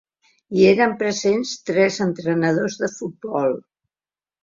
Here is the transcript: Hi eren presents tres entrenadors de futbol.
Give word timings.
Hi 0.59 0.63
eren 0.69 0.95
presents 1.01 1.53
tres 1.71 2.01
entrenadors 2.09 2.83
de 2.83 2.93
futbol. 2.99 3.59